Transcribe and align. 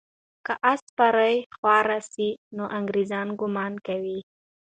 که 0.45 0.53
آس 0.71 0.81
سپاره 0.89 1.29
خواره 1.57 1.99
سي، 2.11 2.29
نو 2.55 2.63
انګریزان 2.77 3.27
ګمان 3.41 3.73
کوي. 3.87 4.19